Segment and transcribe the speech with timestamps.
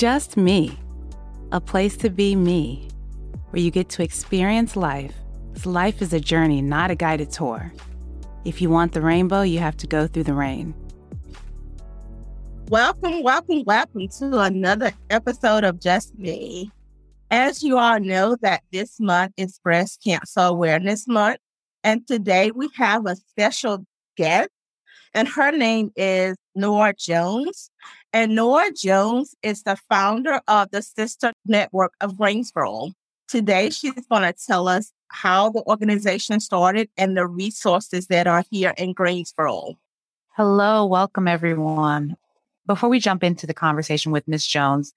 [0.00, 0.78] Just Me,
[1.52, 2.88] a place to be me,
[3.50, 5.14] where you get to experience life.
[5.66, 7.70] life is a journey, not a guided tour.
[8.46, 10.74] If you want the rainbow, you have to go through the rain.
[12.70, 16.72] Welcome, welcome, welcome to another episode of Just Me.
[17.30, 21.40] As you all know, that this month is Breast Cancer Awareness Month,
[21.84, 23.84] and today we have a special
[24.16, 24.48] guest,
[25.14, 27.70] and her name is Nora Jones.
[28.12, 32.90] And Nora Jones is the founder of the Sister Network of Greensboro.
[33.28, 38.44] Today, she's going to tell us how the organization started and the resources that are
[38.50, 39.74] here in Greensboro.
[40.36, 42.16] Hello, welcome everyone.
[42.66, 44.46] Before we jump into the conversation with Ms.
[44.46, 44.92] Jones,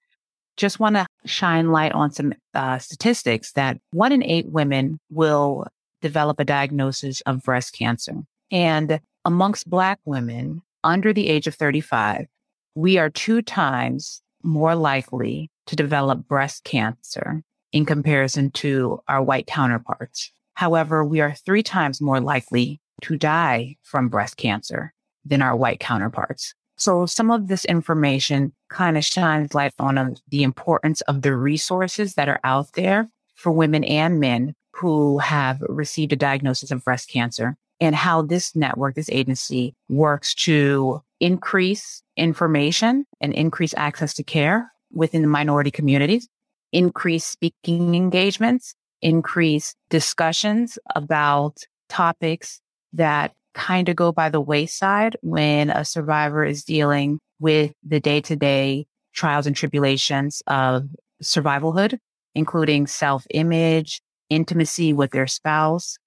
[0.56, 5.66] just want to shine light on some uh, statistics that one in eight women will
[6.00, 8.14] develop a diagnosis of breast cancer.
[8.52, 12.26] And amongst Black women under the age of 35,
[12.74, 19.46] we are two times more likely to develop breast cancer in comparison to our white
[19.46, 20.30] counterparts.
[20.54, 24.92] However, we are three times more likely to die from breast cancer
[25.24, 26.54] than our white counterparts.
[26.76, 31.34] So some of this information kind of shines light on um, the importance of the
[31.34, 36.84] resources that are out there for women and men who have received a diagnosis of
[36.84, 44.14] breast cancer and how this network, this agency works to increase information and increase access
[44.14, 46.28] to care within the minority communities,
[46.72, 52.60] increase speaking engagements, increase discussions about topics
[52.92, 58.20] that kind of go by the wayside when a survivor is dealing with the day
[58.20, 60.88] to day trials and tribulations of
[61.22, 61.98] survivalhood,
[62.34, 65.98] including self image, intimacy with their spouse,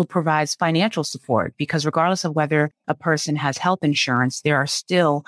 [0.00, 5.24] provides financial support because regardless of whether a person has health insurance, there are still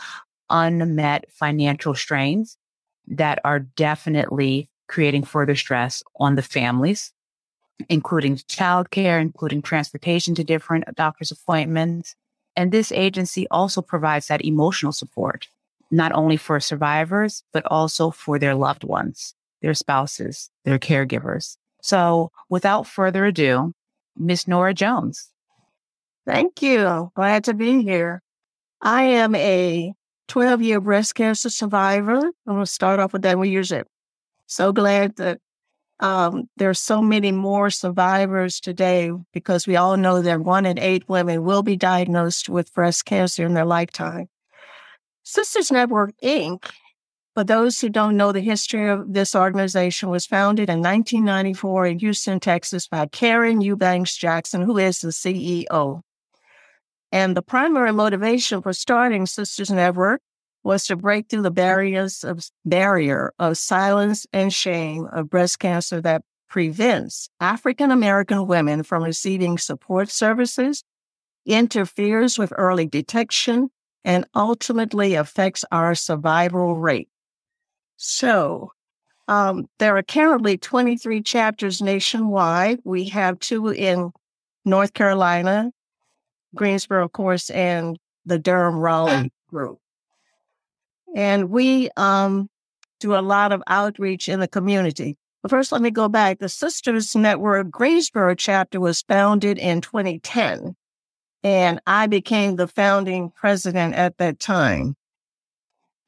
[0.51, 2.57] unmet financial strains
[3.07, 7.13] that are definitely creating further stress on the families,
[7.89, 12.14] including childcare, including transportation to different doctor's appointments.
[12.57, 15.48] And this agency also provides that emotional support,
[15.91, 21.57] not only for survivors, but also for their loved ones, their spouses, their caregivers.
[21.83, 23.74] So without further ado,
[24.17, 25.30] Miss Nora Jones.
[26.27, 27.11] Thank you.
[27.14, 28.23] Glad to be here.
[28.80, 29.92] I am a
[30.29, 32.19] 12 year breast cancer survivor.
[32.19, 33.39] I'm going to start off with that.
[33.39, 33.86] We it.
[34.47, 35.39] So glad that
[36.01, 41.08] um, there's so many more survivors today because we all know that one in eight
[41.08, 44.29] women will be diagnosed with breast cancer in their lifetime.
[45.23, 46.70] Sisters Network Inc
[47.34, 51.98] for those who don't know the history of this organization was founded in 1994 in
[51.98, 56.00] Houston, Texas by Karen Eubanks Jackson, who is the CEO.
[57.11, 60.20] And the primary motivation for starting Sisters Network
[60.62, 66.00] was to break through the barriers of barrier of silence and shame of breast cancer
[66.00, 70.84] that prevents African American women from receiving support services,
[71.44, 73.70] interferes with early detection,
[74.05, 77.08] and ultimately affects our survival rate.
[77.96, 78.72] So
[79.28, 82.80] um, there are currently 23 chapters nationwide.
[82.84, 84.10] We have two in
[84.64, 85.70] North Carolina,
[86.55, 89.78] Greensboro, of course, and the Durham Raleigh group.
[91.14, 92.48] And we um,
[93.00, 95.16] do a lot of outreach in the community.
[95.42, 96.38] But first, let me go back.
[96.38, 100.74] The Sisters Network Greensboro chapter was founded in 2010,
[101.42, 104.96] and I became the founding president at that time.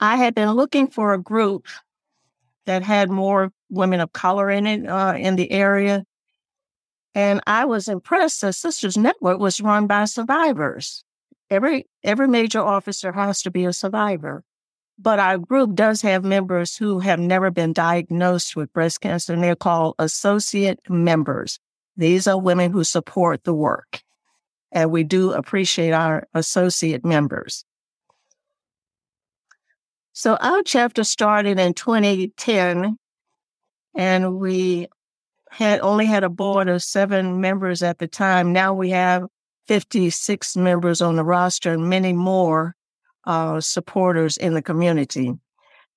[0.01, 1.67] I had been looking for a group
[2.67, 6.05] that had more women of color in it uh, in the area.
[7.15, 11.03] And I was impressed that Sisters Network was run by survivors.
[11.49, 14.43] Every every major officer has to be a survivor.
[14.99, 19.45] But our group does have members who have never been diagnosed with breast cancer, and
[19.45, 21.59] they're called associate members.
[21.97, 24.03] These are women who support the work.
[24.73, 27.65] And we do appreciate our associate members.
[30.17, 32.97] So our chapter started in 2010,
[33.95, 34.89] and we
[35.51, 38.51] had only had a board of seven members at the time.
[38.51, 39.27] Now we have
[39.67, 42.75] 56 members on the roster and many more
[43.25, 45.35] uh, supporters in the community.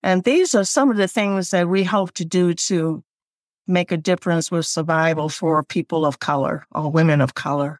[0.03, 3.01] And these are some of the things that we hope to do to
[3.67, 7.79] make a difference with survival for people of color or women of color.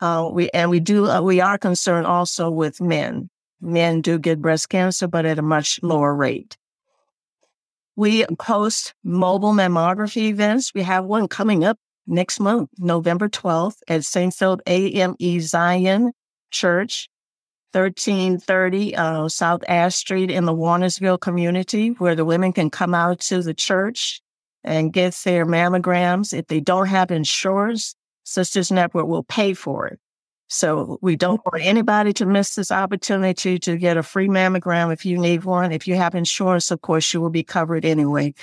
[0.00, 3.30] Uh, we and we do uh, we are concerned also with men
[3.60, 6.56] men do get breast cancer, but at a much lower rate.
[7.96, 10.72] We host mobile mammography events.
[10.72, 14.32] We have one coming up next month, November 12th at St.
[14.32, 16.12] Philip AME Zion
[16.50, 17.08] Church.
[17.72, 23.20] 1330 uh, South Ash Street in the Warnersville community, where the women can come out
[23.20, 24.22] to the church
[24.64, 26.32] and get their mammograms.
[26.32, 27.94] If they don't have insurance,
[28.24, 30.00] Sisters Network will pay for it.
[30.48, 31.50] So we don't mm-hmm.
[31.56, 35.72] want anybody to miss this opportunity to get a free mammogram if you need one.
[35.72, 38.34] If you have insurance, of course, you will be covered anyway.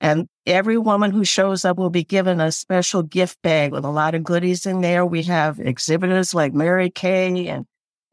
[0.00, 3.90] And every woman who shows up will be given a special gift bag with a
[3.90, 5.06] lot of goodies in there.
[5.06, 7.66] We have exhibitors like Mary Kay and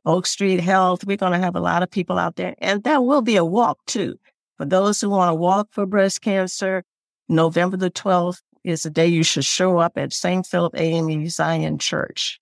[0.06, 1.04] Oak Street Health.
[1.06, 2.56] We're going to have a lot of people out there.
[2.60, 4.18] And that will be a walk too.
[4.58, 6.84] For those who want to walk for breast cancer,
[7.28, 10.46] November the 12th is the day you should show up at St.
[10.46, 12.40] Philip AME Zion Church.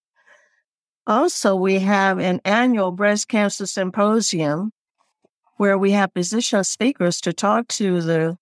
[1.07, 4.71] Also, we have an annual breast cancer symposium
[5.57, 8.37] where we have physician speakers to talk to the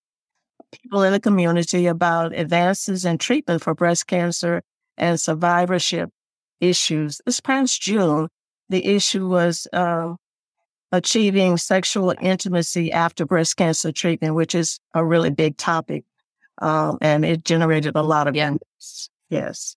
[0.72, 4.62] people in the community about advances in treatment for breast cancer
[4.96, 6.10] and survivorship
[6.60, 7.20] issues.
[7.24, 8.28] This past June,
[8.68, 10.14] the issue was uh,
[10.92, 16.04] achieving sexual intimacy after breast cancer treatment, which is a really big topic.
[16.60, 18.48] Um, and it generated a lot of yeah.
[18.48, 19.10] interest.
[19.30, 19.76] Yes.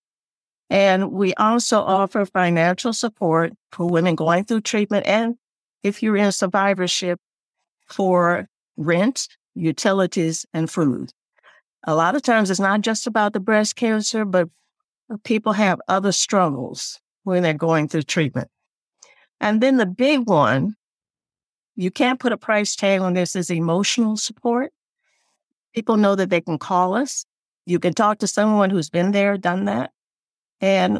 [0.71, 5.35] And we also offer financial support for women going through treatment and
[5.83, 7.19] if you're in survivorship
[7.87, 8.47] for
[8.77, 11.11] rent, utilities, and food.
[11.83, 14.47] A lot of times it's not just about the breast cancer, but
[15.25, 18.47] people have other struggles when they're going through treatment.
[19.41, 20.75] And then the big one,
[21.75, 24.71] you can't put a price tag on this, is emotional support.
[25.75, 27.25] People know that they can call us.
[27.65, 29.91] You can talk to someone who's been there, done that.
[30.61, 30.99] And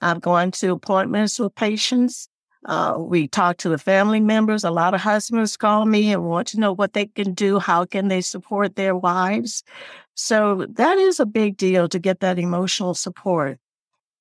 [0.00, 2.28] I've gone to appointments with patients.
[2.64, 4.64] Uh, we talk to the family members.
[4.64, 7.58] A lot of husbands call me and want to know what they can do.
[7.58, 9.62] How can they support their wives?
[10.14, 13.58] So that is a big deal to get that emotional support.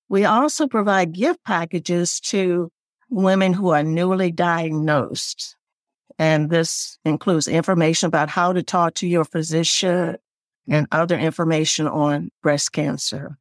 [0.07, 2.71] We also provide gift packages to
[3.09, 5.55] women who are newly diagnosed.
[6.17, 10.17] And this includes information about how to talk to your physician
[10.67, 13.37] and other information on breast cancer.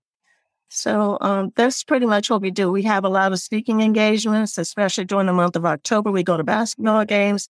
[0.69, 2.71] So um, that's pretty much what we do.
[2.71, 6.11] We have a lot of speaking engagements, especially during the month of October.
[6.11, 7.49] We go to basketball games.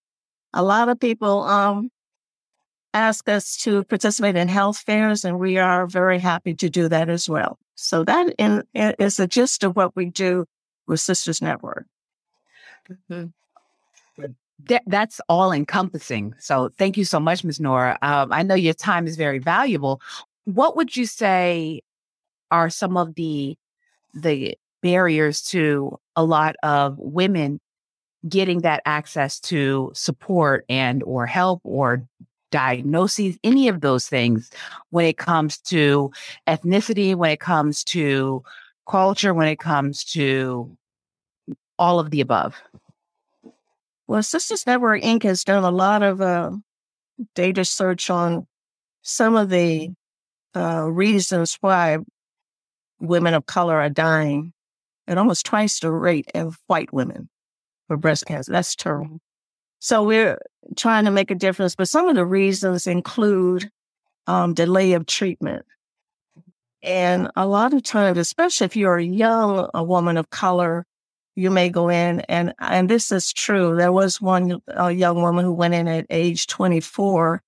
[0.54, 1.90] A lot of people um,
[2.94, 7.08] ask us to participate in health fairs, and we are very happy to do that
[7.08, 7.58] as well.
[7.74, 10.46] So that in, is the gist of what we do
[10.86, 11.86] with Sisters Network.
[12.90, 13.26] Mm-hmm.
[14.64, 16.34] That, that's all encompassing.
[16.38, 17.60] So thank you so much, Ms.
[17.60, 17.96] Nora.
[18.02, 20.00] Um, I know your time is very valuable.
[20.46, 21.82] What would you say
[22.50, 23.56] are some of the
[24.14, 27.60] the barriers to a lot of women
[28.28, 32.06] getting that access to support and or help or
[32.50, 34.50] diagnoses any of those things
[34.90, 36.10] when it comes to
[36.46, 38.42] ethnicity when it comes to
[38.88, 40.76] culture when it comes to
[41.78, 42.56] all of the above.
[44.06, 45.22] Well sisters network inc.
[45.24, 46.52] has done a lot of uh,
[47.34, 48.46] data search on
[49.02, 49.90] some of the
[50.56, 51.98] uh, reasons why
[53.00, 54.52] women of color are dying
[55.06, 57.28] at almost twice the rate of white women
[57.86, 58.52] for breast cancer.
[58.52, 59.20] That's terrible.
[59.80, 60.38] So we're
[60.76, 63.70] trying to make a difference, but some of the reasons include
[64.26, 65.64] um, delay of treatment.
[66.82, 70.86] And a lot of times, especially if you're a young a woman of color,
[71.34, 73.76] you may go in and and this is true.
[73.76, 77.42] There was one a young woman who went in at age 24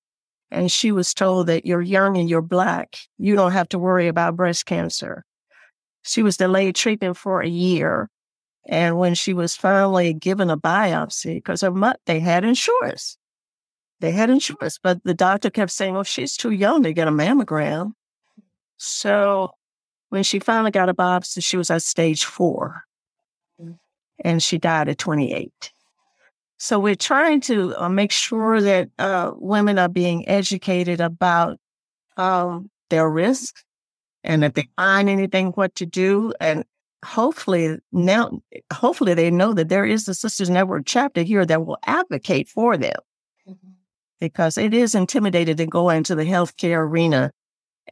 [0.51, 2.99] and she was told that you're young and you're black.
[3.19, 5.25] You don't have to worry about breast cancer.
[6.03, 8.09] She was delayed treatment for a year.
[8.67, 13.17] And when she was finally given a biopsy, because her mother, they had insurance.
[14.01, 17.11] They had insurance, but the doctor kept saying, well, she's too young to get a
[17.11, 17.93] mammogram.
[18.79, 19.51] So
[20.09, 22.85] when she finally got a biopsy, she was at stage four
[24.23, 25.73] and she died at 28.
[26.59, 31.59] So we're trying to uh, make sure that uh, women are being educated about
[32.17, 33.63] um, their risk
[34.23, 36.33] and if they find anything, what to do.
[36.41, 36.65] And
[37.05, 41.79] hopefully now, hopefully they know that there is a Sisters Network chapter here that will
[41.85, 42.97] advocate for them
[43.49, 43.71] mm-hmm.
[44.21, 47.33] because it is intimidated to go into the healthcare arena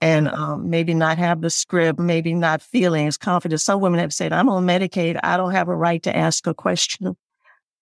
[0.00, 3.60] and um, maybe not have the script, maybe not feeling as confident.
[3.60, 5.18] Some women have said, I'm on Medicaid.
[5.22, 7.16] I don't have a right to ask a question.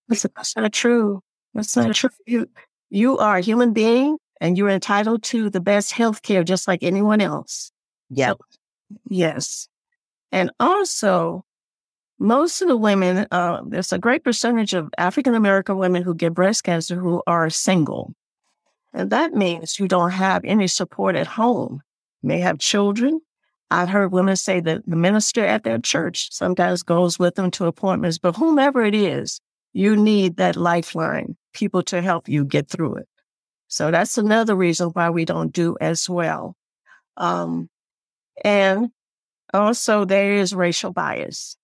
[0.07, 1.21] That's not true.
[1.53, 2.09] That's not true.
[2.25, 2.49] You,
[2.89, 6.81] you are a human being and you're entitled to the best health care just like
[6.81, 7.71] anyone else.
[8.09, 8.29] Yeah.
[8.29, 8.39] So,
[9.09, 9.67] yes.
[10.31, 11.43] And also,
[12.19, 16.33] most of the women, uh, there's a great percentage of African American women who get
[16.33, 18.13] breast cancer who are single.
[18.93, 21.81] And that means you don't have any support at home.
[22.23, 23.21] You may have children.
[23.69, 27.65] I've heard women say that the minister at their church sometimes goes with them to
[27.65, 29.41] appointments, but whomever it is,
[29.73, 33.07] you need that lifeline, people to help you get through it.
[33.67, 36.55] So that's another reason why we don't do as well.
[37.17, 37.69] Um,
[38.43, 38.89] and
[39.53, 41.57] also there is racial bias.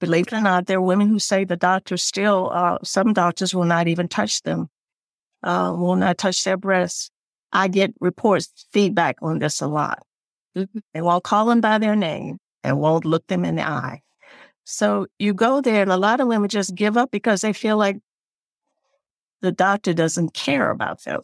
[0.00, 3.54] Believe it or not, there are women who say the doctors still, uh, some doctors
[3.54, 4.68] will not even touch them,
[5.42, 7.10] uh, will not touch their breasts.
[7.52, 10.02] I get reports, feedback on this a lot.
[10.56, 10.78] Mm-hmm.
[10.94, 14.02] They won't call them by their name and won't look them in the eye.
[14.64, 17.76] So you go there, and a lot of women just give up because they feel
[17.76, 17.98] like
[19.42, 21.22] the doctor doesn't care about them.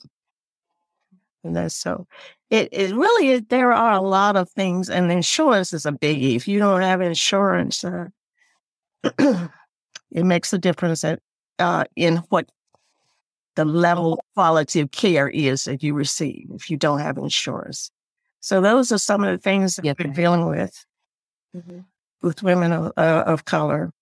[1.53, 2.07] That's so
[2.51, 3.43] it, it really is.
[3.49, 6.37] There are a lot of things, and insurance is a biggie.
[6.37, 8.07] If you don't have insurance, uh,
[9.19, 11.21] it makes a difference at,
[11.59, 12.49] uh, in what
[13.57, 17.91] the level quality of care is that you receive if you don't have insurance.
[18.41, 19.99] So those are some of the things that yep.
[19.99, 20.85] we're dealing with
[21.57, 21.81] mm-hmm.
[22.23, 23.93] with women of, uh, of color.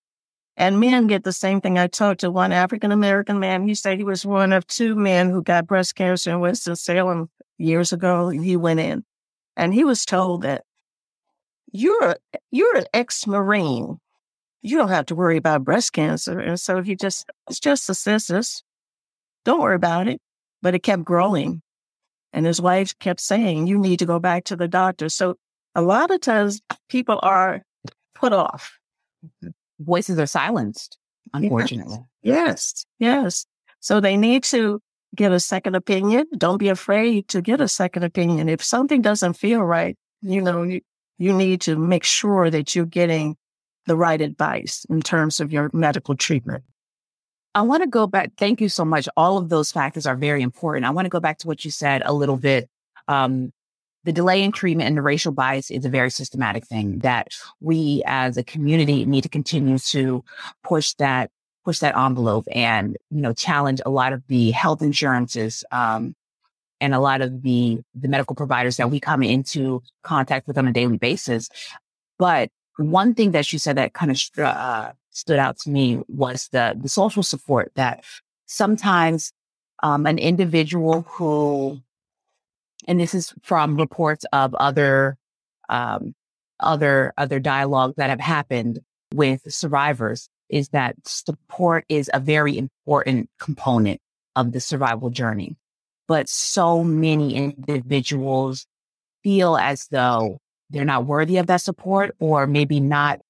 [0.57, 1.79] And men get the same thing.
[1.79, 3.67] I talked to one African American man.
[3.67, 7.93] He said he was one of two men who got breast cancer in Winston-Salem years
[7.93, 8.29] ago.
[8.29, 9.05] He went in
[9.57, 10.65] and he was told that
[11.73, 12.17] you're, a,
[12.53, 13.99] you're an ex-Marine.
[14.63, 16.39] You don't have to worry about breast cancer.
[16.39, 18.63] And so he just, it's just a census.
[19.45, 20.21] Don't worry about it.
[20.63, 21.63] But it kept growing.
[22.33, 25.09] And his wife kept saying, you need to go back to the doctor.
[25.09, 25.37] So
[25.75, 27.63] a lot of times people are
[28.15, 28.79] put off.
[29.81, 30.99] Voices are silenced,
[31.33, 31.99] unfortunately.
[32.23, 33.47] Yes, yes.
[33.81, 34.81] So they need to
[35.15, 36.27] get a second opinion.
[36.37, 38.49] Don't be afraid to get a second opinion.
[38.49, 40.81] If something doesn't feel right, you know, you,
[41.19, 43.37] you need to make sure that you're getting
[43.87, 46.65] the right advice in terms of your medical treatment.
[47.55, 48.33] I want to go back.
[48.37, 49.09] Thank you so much.
[49.17, 50.87] All of those factors are very important.
[50.87, 52.69] I want to go back to what you said a little bit.
[53.07, 53.53] Um,
[54.05, 57.29] the delay in treatment and the racial bias is a very systematic thing that
[57.61, 60.23] we as a community need to continue to
[60.63, 61.31] push that
[61.65, 66.15] push that envelope and you know challenge a lot of the health insurances um,
[66.81, 70.69] and a lot of the the medical providers that we come into contact with on
[70.69, 71.49] a daily basis.
[72.19, 76.49] But one thing that you said that kind of uh, stood out to me was
[76.53, 78.05] the the social support that
[78.47, 79.33] sometimes
[79.83, 81.81] um, an individual who,
[82.87, 85.17] and this is from reports of other
[85.69, 86.15] um,
[86.61, 88.81] other other dialogue that have happened
[89.13, 94.01] with survivors, is that support is a very important component
[94.37, 95.57] of the survival journey.
[96.07, 98.67] But so many individuals
[99.23, 100.39] feel as though
[100.71, 103.21] they're not worthy of that support or maybe not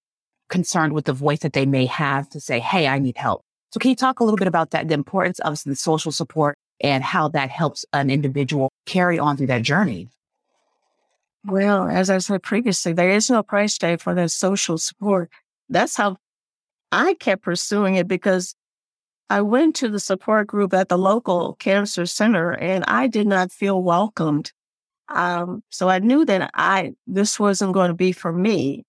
[0.49, 3.42] concerned with the voice that they may have to say, Hey, I need help.
[3.73, 6.56] So can you talk a little bit about that, the importance of the social support
[6.80, 10.09] and how that helps an individual carry on through that journey?
[11.45, 15.31] Well, as I said previously, there is no price tag for that social support.
[15.69, 16.17] That's how
[16.91, 18.55] I kept pursuing it because
[19.29, 23.53] I went to the support group at the local cancer center and I did not
[23.53, 24.53] feel welcomed.
[25.09, 28.85] Um, so I knew that I this wasn't going to be for me.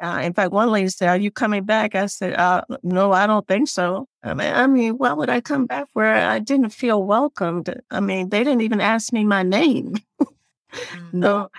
[0.00, 3.26] Uh, in fact, one lady said, "Are you coming back?" I said, uh, "No, I
[3.26, 6.70] don't think so." I mean, I mean, why would I come back where I didn't
[6.70, 7.74] feel welcomed?
[7.90, 9.94] I mean, they didn't even ask me my name.
[10.20, 11.22] mm-hmm.
[11.22, 11.50] So,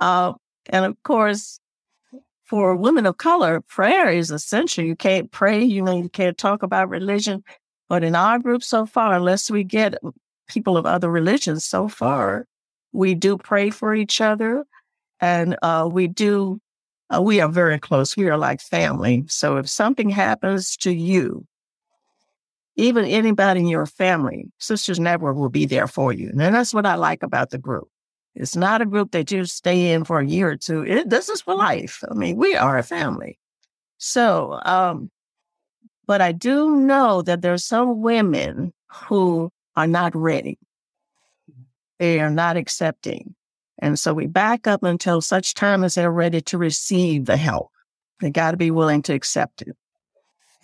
[0.00, 0.34] uh,
[0.66, 1.60] and of course,
[2.44, 4.84] for women of color, prayer is essential.
[4.84, 7.44] You can't pray, you know, you can't talk about religion.
[7.88, 9.94] But in our group so far, unless we get
[10.48, 12.46] people of other religions, so far,
[12.92, 14.64] we do pray for each other,
[15.20, 16.60] and uh, we do
[17.14, 18.16] uh, we are very close.
[18.16, 19.24] We are like family.
[19.28, 21.46] So if something happens to you,
[22.76, 26.30] even anybody in your family, Sisters Network will be there for you.
[26.30, 27.88] And that's what I like about the group.
[28.34, 30.84] It's not a group that you stay in for a year or two.
[30.84, 32.04] It, this is for life.
[32.08, 33.36] I mean, we are a family.
[33.96, 35.10] So, um,
[36.06, 40.56] but I do know that there's some women who are not ready.
[41.98, 43.34] They are not accepting.
[43.78, 47.70] And so we back up until such time as they're ready to receive the help.
[48.20, 49.76] They got to be willing to accept it.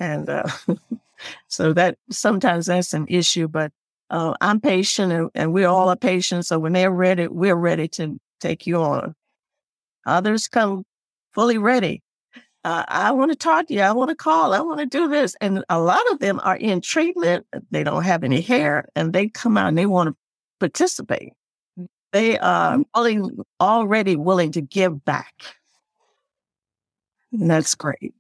[0.01, 0.49] And uh,
[1.49, 3.73] so that sometimes that's an issue, but
[4.11, 6.47] uh, I'm patient and, and we all are patient.
[6.47, 9.15] So when they're ready, we're ready to take you on.
[10.07, 10.85] Others come
[11.33, 12.03] fully ready.
[12.65, 13.83] Uh, I want to talk to you.
[13.83, 14.55] I want to call.
[14.55, 15.37] I want to do this.
[15.41, 17.47] And a lot of them are in treatment.
[17.71, 20.17] They don't have any hair and they come out and they want to
[20.61, 21.35] participate.
[22.15, 22.79] They are
[23.61, 25.35] already willing to give back.
[27.33, 28.15] And that's great.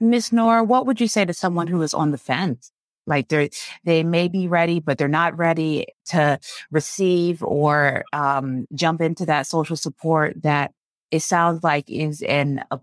[0.00, 2.72] Miss Nora, what would you say to someone who is on the fence?
[3.06, 3.50] Like they
[3.84, 6.38] they may be ready, but they're not ready to
[6.70, 10.72] receive or um, jump into that social support that
[11.10, 12.80] it sounds like is an a,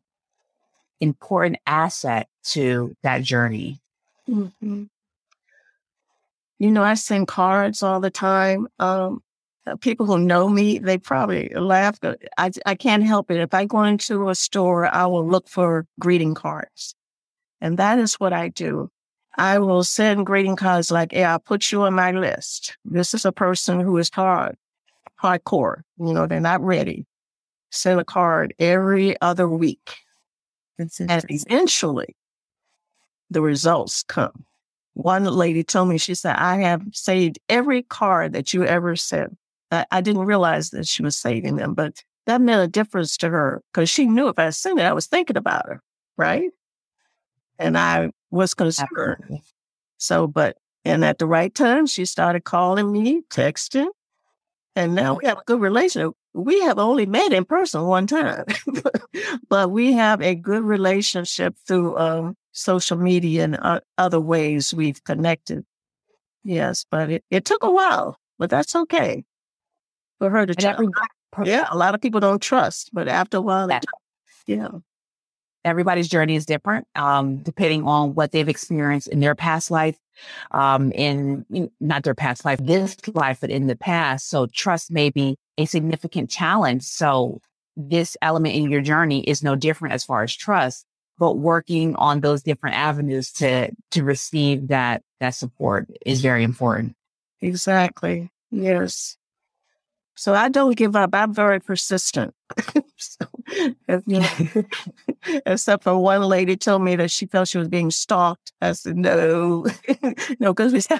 [1.00, 3.80] important asset to that journey?
[4.30, 4.84] Mm-hmm.
[6.60, 8.68] You know, I send cards all the time.
[8.78, 9.29] Um, uh,
[9.70, 12.00] Uh, people who know me, they probably laugh.
[12.38, 13.40] I, I can't help it.
[13.40, 16.96] If I go into a store, I will look for greeting cards.
[17.62, 18.90] And that is what I do.
[19.38, 22.78] I will send greeting cards like, hey, I'll put you on my list.
[22.84, 24.56] This is a person who is hard,
[25.22, 25.82] hardcore.
[25.98, 27.06] You know, they're not ready.
[27.72, 29.96] Send a card every other week.
[30.78, 32.16] And eventually
[33.30, 34.46] the results come.
[34.94, 39.38] One lady told me, she said, I have saved every card that you ever sent.
[39.72, 43.30] I, I didn't realize that she was saving them, but that made a difference to
[43.30, 45.82] her because she knew if I sent it, I was thinking about her,
[46.18, 46.50] right?
[47.58, 48.90] And I was concerned.
[48.92, 49.44] Absolutely.
[49.98, 53.90] So, but, and at the right time, she started calling me, texting,
[54.76, 56.14] and now we have a good relationship.
[56.34, 58.46] We have only met in person one time,
[59.50, 65.04] but we have a good relationship through um, social media and uh, other ways we've
[65.04, 65.66] connected.
[66.44, 69.26] Yes, but it, it took a while, but that's okay
[70.20, 70.80] for her to trust.
[71.44, 73.80] yeah, a lot of people don't trust, but after a while, yeah.
[74.46, 74.70] yeah.
[75.66, 79.98] Everybody's journey is different, um, depending on what they've experienced in their past life,
[80.52, 81.46] um, in
[81.82, 84.30] not their past life, this life, but in the past.
[84.30, 86.84] So trust may be a significant challenge.
[86.84, 87.42] So
[87.76, 90.86] this element in your journey is no different as far as trust,
[91.18, 96.96] but working on those different avenues to to receive that that support is very important.
[97.42, 98.30] Exactly.
[98.52, 99.18] Yes.
[100.20, 101.12] So I don't give up.
[101.14, 102.34] I'm very persistent.
[102.98, 103.26] so,
[104.06, 104.28] know,
[105.46, 108.52] except for one lady told me that she felt she was being stalked.
[108.60, 109.66] I said, no,
[110.42, 110.82] no, because we.
[110.82, 110.98] so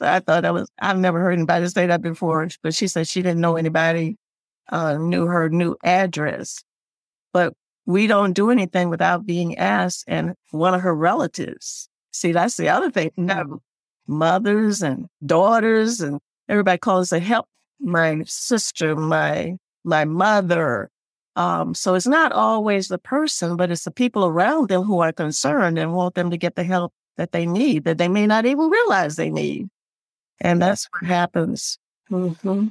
[0.00, 3.22] I thought that was, I've never heard anybody say that before, but she said she
[3.22, 4.16] didn't know anybody
[4.70, 6.64] uh, knew her new address.
[7.32, 7.54] But
[7.86, 10.06] we don't do anything without being asked.
[10.08, 13.12] And one of her relatives, see, that's the other thing.
[13.16, 13.60] No,
[14.08, 17.46] mothers and daughters and everybody calls a help
[17.80, 20.90] my sister, my my mother.
[21.36, 25.12] Um, so it's not always the person, but it's the people around them who are
[25.12, 28.46] concerned and want them to get the help that they need that they may not
[28.46, 29.68] even realize they need.
[30.40, 31.78] And that's what happens.
[32.10, 32.68] Mm-hmm.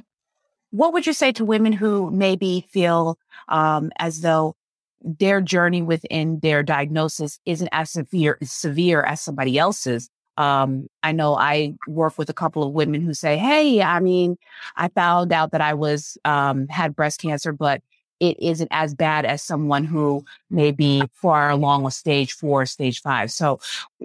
[0.70, 3.18] What would you say to women who maybe feel
[3.48, 4.54] um, as though
[5.02, 11.34] their journey within their diagnosis isn't as severe severe as somebody else's, um, I know
[11.34, 14.36] I work with a couple of women who say, Hey, I mean,
[14.76, 17.82] I found out that I was, um, had breast cancer, but
[18.20, 23.00] it isn't as bad as someone who may be far along with stage four, stage
[23.00, 23.30] five.
[23.32, 23.60] So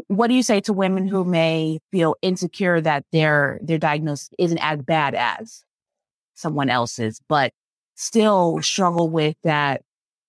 [0.08, 4.58] what do you say to women who may feel insecure that their, their diagnosis isn't
[4.60, 5.64] as bad as
[6.34, 7.52] someone else's, but
[7.96, 9.82] still struggle with that,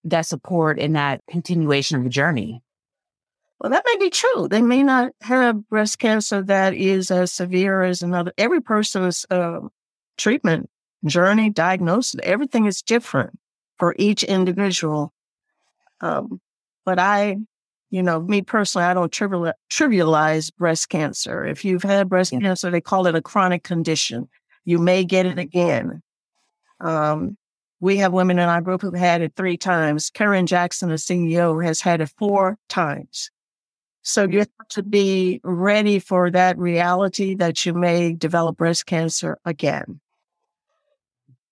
[0.04, 2.62] that support and that continuation of the journey?
[3.58, 4.48] Well, that may be true.
[4.48, 8.32] They may not have breast cancer that is as severe as another.
[8.36, 9.60] Every person's uh,
[10.18, 10.68] treatment
[11.06, 13.38] journey, diagnosis, everything is different
[13.78, 15.12] for each individual.
[16.00, 16.40] Um,
[16.84, 17.38] but I,
[17.90, 21.46] you know, me personally, I don't trivial, trivialize breast cancer.
[21.46, 22.40] If you've had breast yeah.
[22.40, 24.28] cancer, they call it a chronic condition.
[24.64, 26.02] You may get it again.
[26.80, 27.38] Um,
[27.80, 30.10] we have women in our group who've had it three times.
[30.10, 33.30] Karen Jackson, the CEO, has had it four times.
[34.06, 39.36] So you have to be ready for that reality that you may develop breast cancer
[39.44, 39.98] again.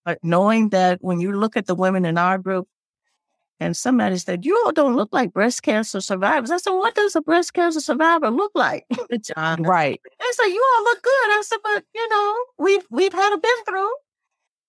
[0.04, 2.68] But knowing that when you look at the women in our group,
[3.58, 6.52] and somebody said, You all don't look like breast cancer survivors.
[6.52, 8.86] I said, What does a breast cancer survivor look like?
[9.36, 10.00] right.
[10.20, 11.10] They said, You all look good.
[11.10, 13.94] I said, But you know, we've we've had a been through,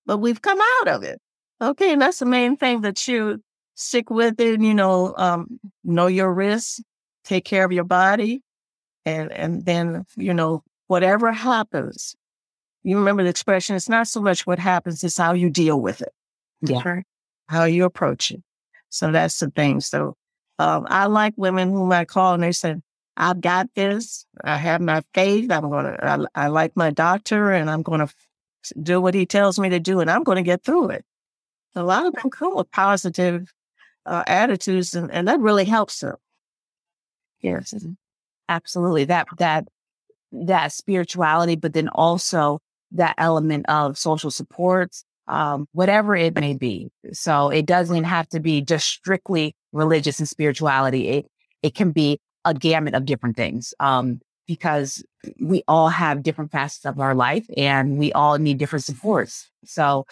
[0.07, 1.21] but we've come out of it.
[1.61, 3.43] Okay, and that's the main thing that you
[3.75, 6.81] stick with it, you know, um, know your risks,
[7.25, 8.41] take care of your body,
[9.05, 12.15] and and then you know whatever happens.
[12.83, 16.01] You remember the expression: it's not so much what happens; it's how you deal with
[16.01, 16.13] it.
[17.47, 18.41] Yeah, how you approach it.
[18.89, 19.81] So that's the thing.
[19.81, 20.15] So
[20.59, 22.81] um, I like women whom I call and they said,
[23.17, 24.25] "I've got this.
[24.43, 25.51] I have my faith.
[25.51, 25.97] I'm gonna.
[26.35, 28.07] I, I like my doctor, and I'm gonna
[28.81, 31.05] do what he tells me to do, and I'm going to get through it."
[31.75, 33.53] A lot of them come with positive
[34.05, 36.15] uh, attitudes, and, and that really helps them.
[37.41, 37.73] Yes,
[38.49, 39.05] absolutely.
[39.05, 39.67] That that
[40.31, 42.59] that spirituality, but then also
[42.91, 46.89] that element of social supports, um, whatever it may be.
[47.13, 51.09] So it doesn't have to be just strictly religious and spirituality.
[51.09, 51.27] It
[51.63, 53.73] it can be a gamut of different things.
[53.79, 55.03] Um, because
[55.39, 59.49] we all have different facets of our life and we all need different supports.
[59.63, 60.05] So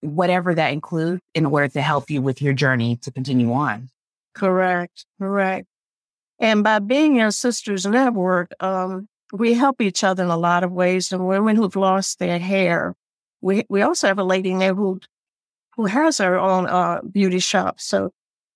[0.00, 3.90] whatever that includes in order to help you with your journey to continue on.
[4.34, 5.04] Correct.
[5.20, 5.66] Correct.
[6.38, 10.72] And by being in Sisters Network, um, we help each other in a lot of
[10.72, 11.12] ways.
[11.12, 12.94] And women who've lost their hair,
[13.40, 15.00] we we also have a lady there who
[15.76, 17.80] who has her own uh, beauty shop.
[17.80, 18.10] So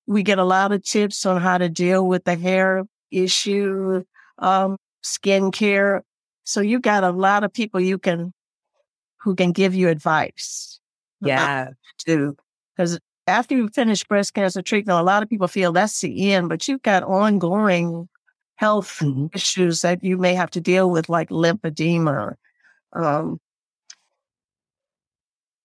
[0.06, 4.04] we get a lot of tips on how to deal with the hair issue,
[4.38, 6.00] um, skincare.
[6.44, 8.32] So you got a lot of people you can
[9.20, 10.80] who can give you advice.
[11.20, 11.68] Yeah,
[12.04, 12.36] too.
[12.76, 16.48] Because after you finish breast cancer treatment, a lot of people feel that's the end,
[16.48, 18.08] but you've got ongoing
[18.56, 19.26] health mm-hmm.
[19.34, 22.34] issues that you may have to deal with, like lymphedema,
[22.92, 23.40] um,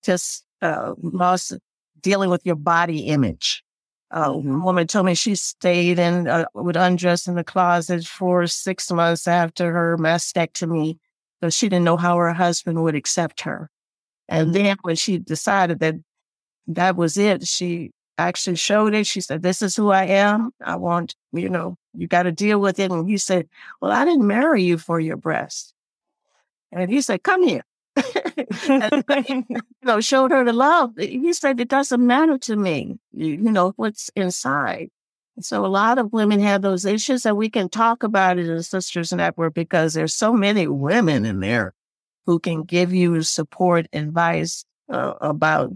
[0.03, 1.51] just uh, loss,
[2.01, 3.63] dealing with your body image.
[4.11, 4.61] Uh, mm-hmm.
[4.61, 8.91] A woman told me she stayed and uh, would undress in the closet for six
[8.91, 10.97] months after her mastectomy,
[11.41, 13.69] so she didn't know how her husband would accept her.
[14.29, 14.63] And mm-hmm.
[14.63, 15.95] then when she decided that
[16.67, 17.47] that was it.
[17.47, 19.07] She actually showed it.
[19.07, 20.51] She said, This is who I am.
[20.63, 22.91] I want, you know, you got to deal with it.
[22.91, 23.47] And he said,
[23.81, 25.73] Well, I didn't marry you for your breast.
[26.71, 27.63] And he said, Come here.
[28.69, 29.03] and,
[29.49, 30.91] you know, showed her the love.
[30.97, 34.89] He said, It doesn't matter to me, you, you know, what's inside.
[35.39, 38.63] So a lot of women have those issues, and we can talk about it in
[38.63, 41.75] Sisters Network because there's so many women in there
[42.25, 45.73] who can give you support, advice uh, about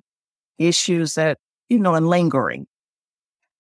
[0.68, 1.38] issues that,
[1.70, 2.68] you know, are lingering.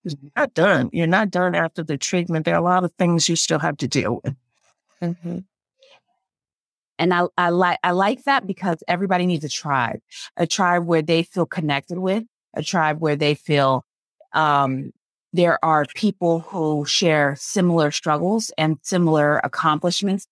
[0.03, 0.89] You're not done.
[0.93, 2.45] You're not done after the treatment.
[2.45, 4.35] There are a lot of things you still have to deal with.
[5.01, 5.39] Mm-hmm.
[6.99, 10.01] And I, I like I like that because everybody needs a tribe,
[10.37, 13.85] a tribe where they feel connected with, a tribe where they feel
[14.33, 14.91] um,
[15.33, 20.27] there are people who share similar struggles and similar accomplishments,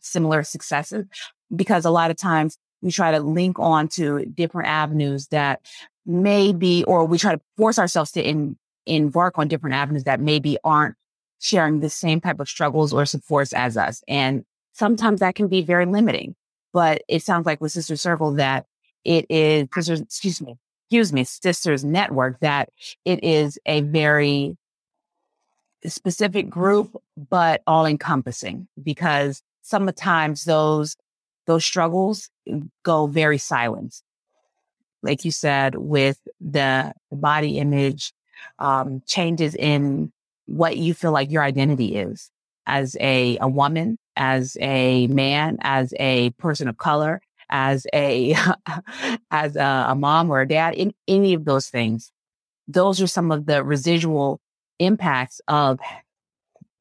[0.00, 1.06] similar successes.
[1.54, 5.60] Because a lot of times we try to link on to different avenues that
[6.06, 10.58] maybe, or we try to force ourselves to in, embark on different avenues that maybe
[10.64, 10.96] aren't
[11.38, 14.02] sharing the same type of struggles or supports as us.
[14.08, 16.34] And sometimes that can be very limiting.
[16.72, 18.66] But it sounds like with Sister Circle that
[19.04, 22.70] it is, excuse me, excuse me, Sisters Network, that
[23.04, 24.56] it is a very
[25.84, 26.96] specific group,
[27.28, 30.96] but all encompassing because sometimes those,
[31.46, 32.30] those struggles
[32.84, 34.00] go very silent
[35.02, 38.12] like you said, with the, body image,
[38.58, 40.10] um, changes in
[40.46, 42.30] what you feel like your identity is
[42.66, 48.34] as a, a woman, as a man, as a person of color, as a,
[49.30, 52.10] as a, a mom or a dad, in any of those things.
[52.66, 54.40] Those are some of the residual
[54.78, 55.78] impacts of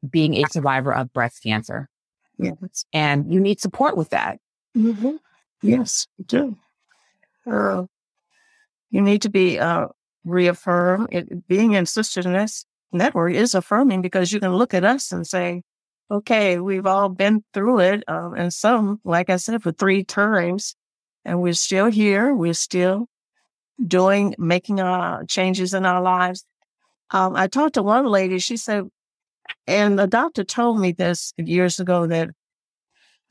[0.09, 1.89] being a survivor of breast cancer.
[2.37, 2.85] Yes.
[2.93, 4.39] And you need support with that.
[4.75, 5.17] Mm-hmm.
[5.61, 6.57] Yes, you do.
[7.45, 7.85] Uh,
[8.91, 9.87] you need to be uh,
[10.23, 11.07] reaffirmed.
[11.11, 15.63] It, being in Sisters Network is affirming because you can look at us and say,
[16.11, 18.03] okay, we've all been through it.
[18.07, 20.75] Um, and some, like I said, for three times,
[21.23, 22.35] and we're still here.
[22.35, 23.07] We're still
[23.85, 26.45] doing, making uh, changes in our lives.
[27.11, 28.89] Um, I talked to one lady, she said,
[29.67, 32.29] and the doctor told me this years ago that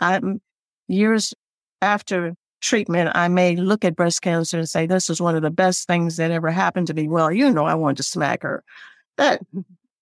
[0.00, 0.40] I'm
[0.88, 1.34] years
[1.82, 5.50] after treatment, I may look at breast cancer and say, this is one of the
[5.50, 7.08] best things that ever happened to me.
[7.08, 8.62] Well, you know, I wanted to smack her.
[9.16, 9.40] That,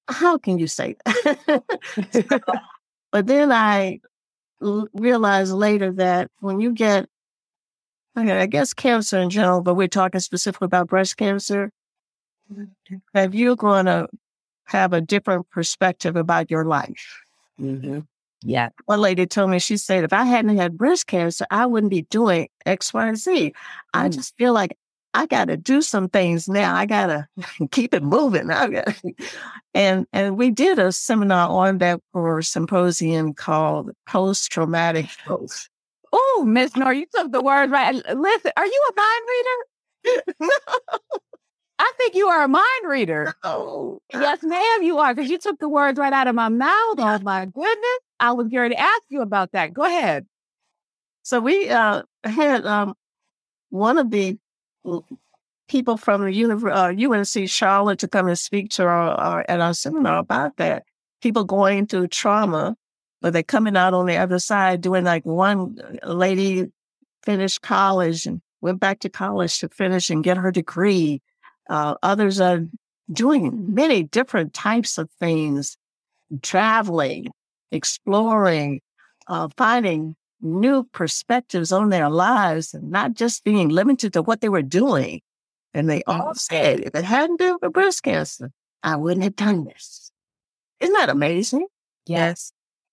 [0.09, 2.43] how can you say that?
[3.13, 4.01] but then I
[4.61, 7.09] realized later that when you get,
[8.17, 11.71] okay, I guess cancer in general, but we're talking specifically about breast cancer,
[13.15, 14.09] have you going to
[14.65, 17.23] have a different perspective about your life?
[17.61, 18.01] Mm-hmm.
[18.43, 18.69] Yeah.
[18.87, 22.03] One lady told me, she said, if I hadn't had breast cancer, I wouldn't be
[22.03, 23.53] doing X, Y, and Z.
[23.95, 24.13] I mm.
[24.13, 24.77] just feel like
[25.15, 26.75] I got to do some things now.
[26.75, 27.29] I got to
[27.71, 28.51] keep it moving.
[28.51, 28.95] I gotta,
[29.75, 35.69] and and we did a seminar on that for a symposium called Post Traumatic Growth.
[36.13, 37.95] Oh, Miss Nor, you took the words right.
[37.95, 40.33] Listen, are you a mind reader?
[40.41, 40.49] no.
[41.79, 43.35] I think you are a mind reader.
[43.45, 44.01] Oh.
[44.13, 46.97] Yes, ma'am, you are, because you took the words right out of my mouth.
[46.99, 47.99] Oh my goodness.
[48.19, 49.73] I was going to ask you about that.
[49.73, 50.27] Go ahead.
[51.23, 52.95] So we uh, had um,
[53.71, 54.39] one of the
[55.69, 59.61] people from the Univ- uh, UNC Charlotte to come and speak to our, our, at
[59.61, 60.85] our seminar about that.
[61.21, 62.77] People going through trauma,
[63.21, 66.73] but they're coming out on the other side doing like one lady
[67.25, 71.21] finished college and went back to college to finish and get her degree.
[71.69, 72.67] Uh, others are
[73.13, 75.77] doing many different types of things,
[76.43, 77.29] traveling,
[77.73, 78.81] exploring,
[79.27, 84.49] uh, finding new perspectives on their lives and not just being limited to what they
[84.49, 85.21] were doing.
[85.75, 88.51] And they all said, if it hadn't been for breast cancer,
[88.83, 90.11] I wouldn't have done this.
[90.81, 91.67] Isn't that amazing?
[92.07, 92.53] Yes.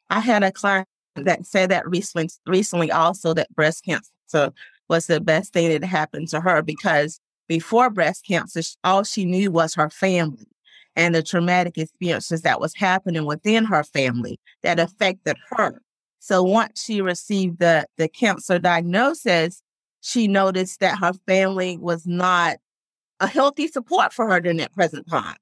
[0.10, 4.52] I had a client that said that recently, recently also that breast cancer
[4.90, 9.52] was the best thing that happened to her because before breast cancer, all she knew
[9.52, 10.48] was her family
[10.96, 15.82] and the traumatic experiences that was happening within her family that affected her.
[16.20, 19.62] So once she received the, the cancer diagnosis,
[20.02, 22.58] she noticed that her family was not
[23.20, 25.36] a healthy support for her during that present time.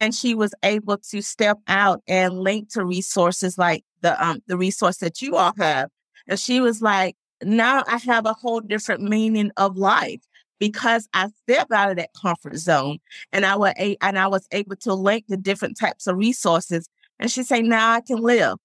[0.00, 4.56] And she was able to step out and link to resources like the um the
[4.56, 5.88] resource that you all have.
[6.26, 10.20] And she was like, now I have a whole different meaning of life
[10.58, 12.98] because I stepped out of that comfort zone
[13.32, 16.88] and I was a- and I was able to link the different types of resources.
[17.18, 18.58] And she said, now I can live.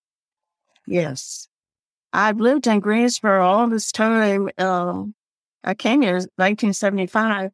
[0.88, 1.48] Yes.
[2.14, 4.50] I've lived in Greensboro all this time.
[4.58, 5.16] Um,
[5.64, 7.52] I came here in 1975,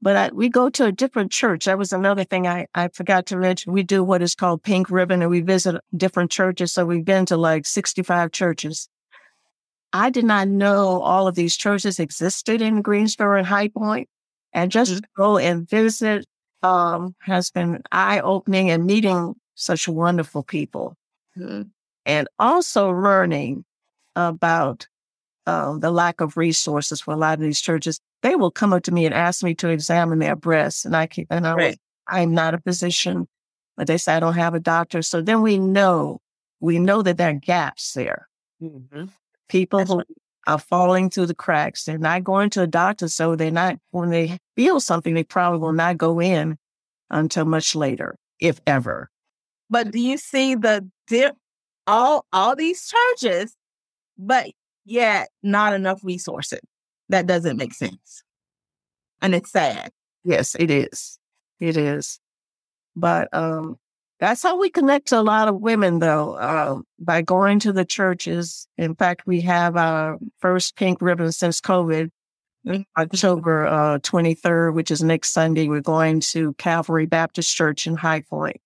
[0.00, 1.66] but I, we go to a different church.
[1.66, 3.72] That was another thing I, I forgot to mention.
[3.72, 6.72] We do what is called Pink Ribbon and we visit different churches.
[6.72, 8.88] So we've been to like 65 churches.
[9.92, 14.08] I did not know all of these churches existed in Greensboro and High Point,
[14.52, 15.22] and just mm-hmm.
[15.22, 16.26] go and visit
[16.62, 20.96] um, has been eye opening and meeting such wonderful people,
[21.36, 21.62] mm-hmm.
[22.06, 23.64] and also learning
[24.14, 24.86] about
[25.46, 28.00] um, the lack of resources for a lot of these churches.
[28.22, 31.06] They will come up to me and ask me to examine their breasts, and I
[31.06, 31.78] can, and I right.
[32.06, 33.26] I'm not a physician,
[33.76, 35.02] but they say I don't have a doctor.
[35.02, 36.20] So then we know
[36.60, 38.28] we know that there are gaps there.
[38.62, 39.06] Mm-hmm.
[39.50, 40.02] People who
[40.46, 41.84] are falling through the cracks.
[41.84, 45.58] They're not going to a doctor, so they're not, when they feel something, they probably
[45.58, 46.56] will not go in
[47.10, 49.10] until much later, if ever.
[49.68, 51.36] But do you see the dip,
[51.86, 53.54] all, all these charges,
[54.16, 54.50] but
[54.84, 56.60] yet not enough resources?
[57.08, 58.22] That doesn't make sense.
[59.20, 59.90] And it's sad.
[60.24, 61.18] Yes, it is.
[61.58, 62.20] It is.
[62.96, 63.78] But um,
[64.20, 67.86] that's how we connect to a lot of women, though, uh, by going to the
[67.86, 68.68] churches.
[68.76, 72.10] In fact, we have our first pink ribbon since COVID,
[72.98, 75.68] October uh, 23rd, which is next Sunday.
[75.68, 78.60] We're going to Calvary Baptist Church in High Point.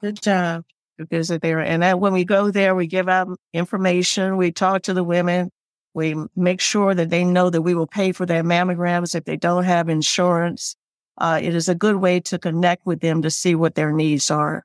[0.00, 0.64] Good job.
[0.98, 1.58] To visit there.
[1.58, 5.50] And that, when we go there, we give out information, we talk to the women,
[5.92, 9.36] we make sure that they know that we will pay for their mammograms if they
[9.36, 10.76] don't have insurance.
[11.18, 14.30] Uh, it is a good way to connect with them to see what their needs
[14.30, 14.64] are.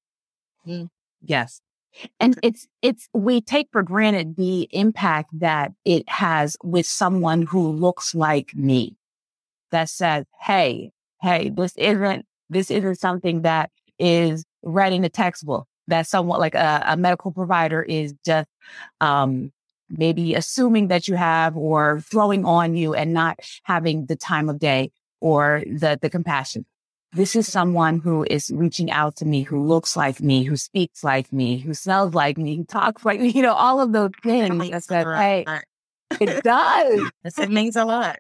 [0.70, 0.90] Mm.
[1.22, 1.62] Yes.
[2.20, 7.72] And it's, it's, we take for granted the impact that it has with someone who
[7.72, 8.96] looks like me
[9.72, 15.68] that says, Hey, hey, this isn't, this isn't something that is read in the textbook
[15.88, 18.48] that someone like a, a medical provider is just,
[19.02, 19.52] um,
[19.90, 24.60] maybe assuming that you have or throwing on you and not having the time of
[24.60, 26.64] day or the, the compassion
[27.12, 31.04] this is someone who is reaching out to me, who looks like me, who speaks
[31.04, 34.12] like me, who smells like me, who talks like me, you know, all of those
[34.24, 34.72] things.
[34.72, 35.46] I said, hey,
[36.20, 37.12] it does.
[37.24, 38.20] it means a lot.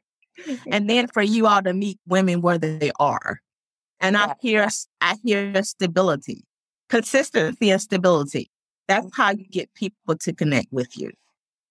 [0.71, 3.41] And then for you all to meet women where they are.
[3.99, 4.67] And I hear,
[5.01, 6.45] I hear stability,
[6.87, 8.49] consistency and stability.
[8.87, 11.11] That's how you get people to connect with you.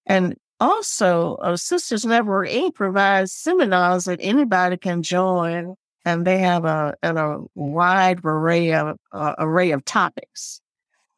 [0.07, 2.75] And also, uh, Sisters Network Inc.
[2.75, 5.75] provides seminars that anybody can join
[6.09, 10.63] and they have a, a wide array of uh, array of topics.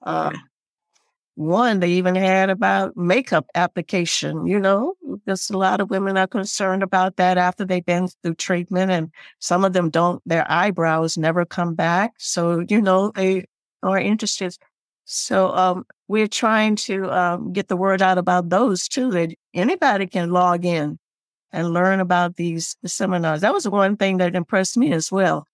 [0.03, 0.33] Uh,
[1.37, 4.47] one, they even had about makeup application.
[4.47, 4.95] You know,
[5.29, 9.11] just a lot of women are concerned about that after they've been through treatment, and
[9.39, 10.21] some of them don't.
[10.27, 13.47] Their eyebrows never come back, so you know they
[13.85, 14.57] are interested.
[15.05, 19.13] So um, we're trying to um, get the word out about those too.
[19.13, 20.99] That anybody can log in
[21.53, 23.41] and learn about these seminars.
[23.41, 25.47] That was one thing that impressed me as well.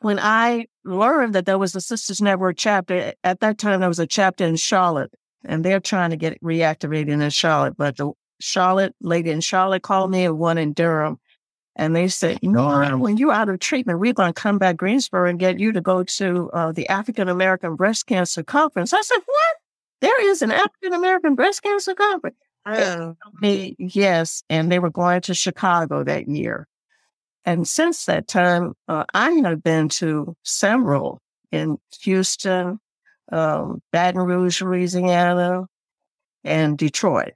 [0.00, 3.98] When I learned that there was a Sisters Network chapter, at that time there was
[3.98, 5.12] a chapter in Charlotte,
[5.44, 7.76] and they're trying to get it reactivated in Charlotte.
[7.76, 11.18] But the Charlotte lady in Charlotte called me, and one in Durham,
[11.74, 14.76] and they said, you know, when you're out of treatment, we're going to come back
[14.76, 18.92] Greensboro and get you to go to uh, the African American Breast Cancer Conference.
[18.92, 19.56] I said, what?
[20.00, 22.36] There is an African American Breast Cancer Conference.
[22.66, 23.14] Oh.
[23.78, 26.66] yes, and they were going to Chicago that year.
[27.44, 31.20] And since that time, uh, I have been to several
[31.52, 32.80] in Houston,
[33.30, 35.66] um, Baton Rouge, Louisiana,
[36.42, 37.34] and Detroit.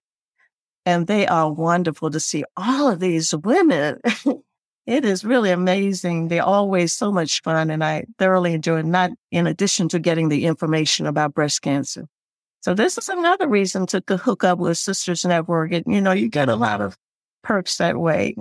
[0.85, 4.01] And they are wonderful to see all of these women.
[4.87, 6.27] it is really amazing.
[6.27, 8.81] They're always so much fun, and I thoroughly enjoy.
[8.81, 12.07] it, Not in addition to getting the information about breast cancer,
[12.61, 15.73] so this is another reason to hook up with Sisters Network.
[15.73, 16.97] And, you know, you get a lot of
[17.43, 18.37] perks that way.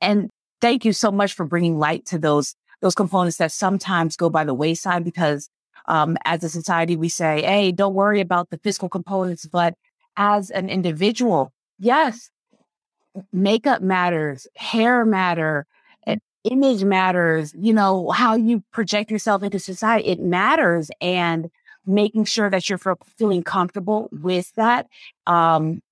[0.00, 4.28] And thank you so much for bringing light to those those components that sometimes go
[4.28, 5.48] by the wayside because
[5.86, 9.46] um, as a society, we say, hey, don't worry about the physical components.
[9.46, 9.74] But
[10.18, 12.28] as an individual, yes,
[13.32, 15.66] makeup matters, hair matter,
[16.44, 20.90] image matters, you know, how you project yourself into society, it matters.
[21.00, 21.50] And
[21.86, 22.80] making sure that you're
[23.16, 24.86] feeling comfortable with that,
[25.26, 25.82] um,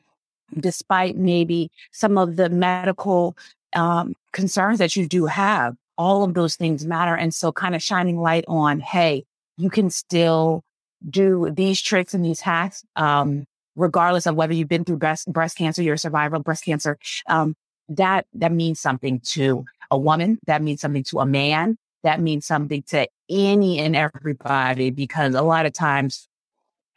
[0.58, 3.36] despite maybe some of the medical
[3.74, 7.14] um, concerns that you do have, all of those things matter.
[7.14, 9.24] And so, kind of shining light on, hey,
[9.56, 10.62] you can still
[11.08, 13.44] do these tricks and these hacks, um,
[13.76, 16.98] regardless of whether you've been through breast, breast cancer, you're a survivor of breast cancer.
[17.26, 17.54] Um,
[17.88, 20.38] that that means something to a woman.
[20.46, 21.76] That means something to a man.
[22.02, 26.28] That means something to any and everybody because a lot of times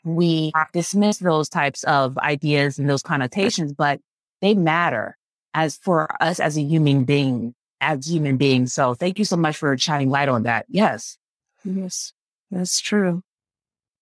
[0.03, 3.99] we dismiss those types of ideas and those connotations, but
[4.41, 5.17] they matter
[5.53, 8.73] as for us as a human being, as human beings.
[8.73, 10.65] So thank you so much for shining light on that.
[10.69, 11.17] Yes.
[11.63, 12.13] Yes,
[12.51, 13.23] that's true.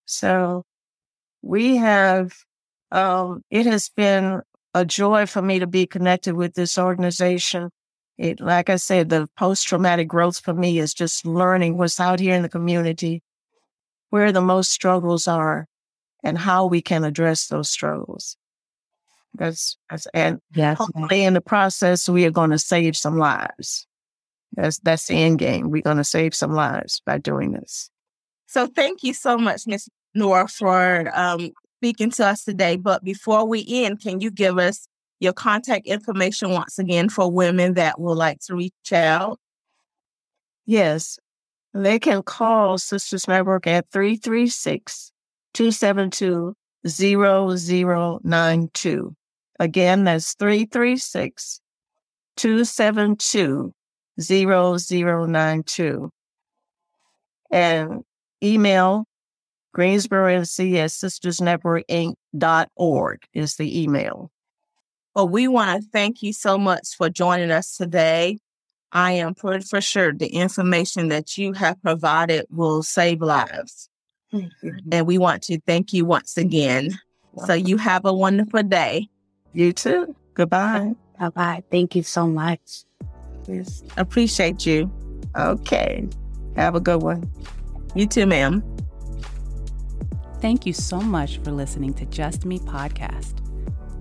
[0.05, 0.63] So
[1.41, 2.33] we have,
[2.91, 4.41] um, it has been
[4.73, 7.69] a joy for me to be connected with this organization.
[8.17, 12.19] It, like I said, the post traumatic growth for me is just learning what's out
[12.19, 13.23] here in the community,
[14.09, 15.67] where the most struggles are,
[16.23, 18.37] and how we can address those struggles.
[19.35, 23.87] That's, that's and yes, hopefully in the process we are going to save some lives.
[24.55, 25.71] That's that's the end game.
[25.71, 27.89] We're going to save some lives by doing this.
[28.45, 31.49] So thank you so much, Miss Nora, for um,
[31.79, 32.77] speaking to us today.
[32.77, 34.87] But before we end, can you give us
[35.23, 39.39] your contact information once again for women that would like to reach out?
[40.65, 41.17] Yes,
[41.73, 45.11] they can call Sisters Network at 336
[45.53, 46.55] 272
[46.85, 49.15] 0092.
[49.59, 51.61] Again, that's 336
[52.35, 53.73] 272
[54.19, 56.09] 0092.
[57.51, 58.03] And
[58.43, 59.05] email
[59.73, 64.29] Greensboro NC at sistersnetworkinc.org is the email.
[65.15, 68.39] Well, we want to thank you so much for joining us today.
[68.91, 73.89] I am pretty for sure the information that you have provided will save lives.
[74.91, 76.97] And we want to thank you once again.
[77.45, 79.09] So you have a wonderful day.
[79.53, 80.15] You too.
[80.33, 80.93] Goodbye.
[81.19, 81.63] Bye bye.
[81.69, 82.85] Thank you so much.
[83.47, 83.83] Yes.
[83.97, 84.91] Appreciate you.
[85.35, 86.07] Okay.
[86.55, 87.29] Have a good one.
[87.95, 88.63] You too, ma'am.
[90.41, 93.42] Thank you so much for listening to Just Me podcast.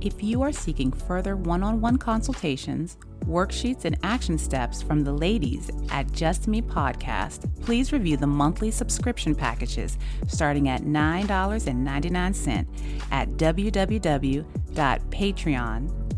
[0.03, 5.13] If you are seeking further one on one consultations, worksheets, and action steps from the
[5.13, 12.67] ladies at Just Me Podcast, please review the monthly subscription packages starting at $9.99
[13.13, 14.49] at www.patreon,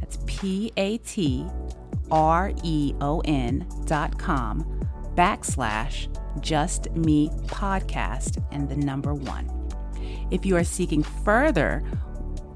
[0.00, 1.46] that's P A T
[2.10, 4.64] R E O N dot com
[5.14, 6.08] backslash
[6.40, 9.50] Just Me Podcast and the number one.
[10.30, 11.82] If you are seeking further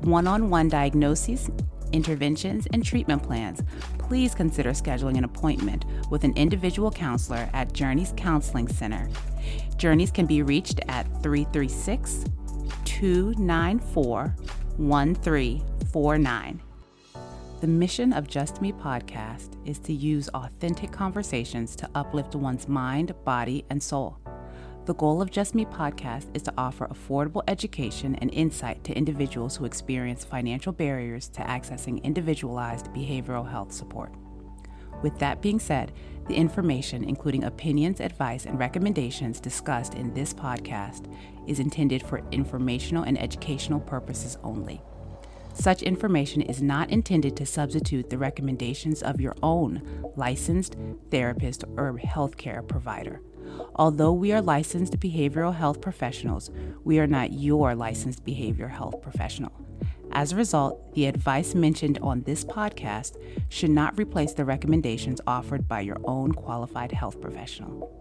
[0.03, 1.51] one on one diagnoses,
[1.93, 3.63] interventions, and treatment plans,
[3.99, 9.09] please consider scheduling an appointment with an individual counselor at Journeys Counseling Center.
[9.77, 12.25] Journeys can be reached at 336
[12.85, 14.35] 294
[14.77, 16.63] 1349.
[17.61, 23.13] The mission of Just Me podcast is to use authentic conversations to uplift one's mind,
[23.25, 24.17] body, and soul.
[24.89, 29.55] The goal of Just Me podcast is to offer affordable education and insight to individuals
[29.55, 34.15] who experience financial barriers to accessing individualized behavioral health support.
[35.03, 35.93] With that being said,
[36.27, 41.05] the information, including opinions, advice, and recommendations discussed in this podcast,
[41.47, 44.81] is intended for informational and educational purposes only.
[45.53, 49.83] Such information is not intended to substitute the recommendations of your own
[50.17, 50.77] licensed
[51.11, 53.21] therapist or healthcare provider.
[53.75, 56.51] Although we are licensed behavioral health professionals,
[56.85, 59.53] we are not your licensed behavioral health professional.
[60.13, 63.17] As a result, the advice mentioned on this podcast
[63.51, 67.95] should not replace the recommendations offered by your own qualified health professional.